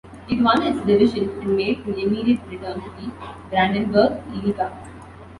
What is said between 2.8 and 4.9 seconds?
to the Brandenburg-Liga.